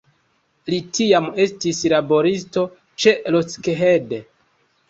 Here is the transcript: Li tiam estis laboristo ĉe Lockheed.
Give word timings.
Li 0.73 0.77
tiam 0.97 1.27
estis 1.43 1.83
laboristo 1.95 2.65
ĉe 3.05 3.15
Lockheed. 3.37 4.19